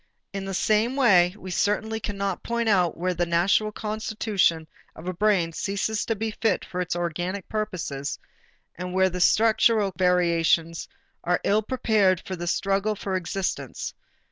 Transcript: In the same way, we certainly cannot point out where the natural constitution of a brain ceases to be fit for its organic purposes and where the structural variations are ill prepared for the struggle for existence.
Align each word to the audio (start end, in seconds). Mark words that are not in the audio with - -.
In 0.33 0.45
the 0.45 0.53
same 0.55 0.95
way, 0.95 1.35
we 1.37 1.51
certainly 1.51 1.99
cannot 1.99 2.41
point 2.41 2.67
out 2.67 2.97
where 2.97 3.13
the 3.13 3.27
natural 3.27 3.71
constitution 3.71 4.67
of 4.95 5.05
a 5.07 5.13
brain 5.13 5.53
ceases 5.53 6.05
to 6.07 6.15
be 6.15 6.31
fit 6.31 6.65
for 6.65 6.81
its 6.81 6.95
organic 6.95 7.47
purposes 7.47 8.17
and 8.73 8.95
where 8.95 9.11
the 9.11 9.21
structural 9.21 9.93
variations 9.95 10.87
are 11.23 11.39
ill 11.43 11.61
prepared 11.61 12.19
for 12.25 12.35
the 12.35 12.47
struggle 12.47 12.95
for 12.95 13.15
existence. 13.15 13.93